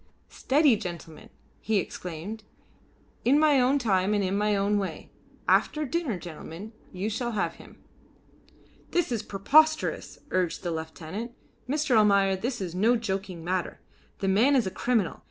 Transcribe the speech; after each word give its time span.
"Steady, 0.29 0.75
gentlemen!" 0.77 1.29
he 1.59 1.77
exclaimed. 1.77 2.43
"In 3.23 3.37
my 3.37 3.59
own 3.61 3.77
time 3.77 4.15
and 4.15 4.23
in 4.23 4.35
my 4.35 4.55
own 4.55 4.79
way. 4.79 5.11
After 5.47 5.85
dinner, 5.85 6.17
gentlemen, 6.17 6.73
you 6.91 7.07
shall 7.07 7.33
have 7.33 7.57
him." 7.57 7.77
"This 8.89 9.11
is 9.11 9.21
preposterous," 9.21 10.17
urged 10.31 10.63
the 10.63 10.71
lieutenant. 10.71 11.33
"Mr. 11.69 11.95
Almayer, 11.95 12.35
this 12.35 12.61
is 12.61 12.73
no 12.73 12.95
joking 12.95 13.43
matter. 13.43 13.79
The 14.17 14.27
man 14.27 14.55
is 14.55 14.65
a 14.65 14.71
criminal. 14.71 15.19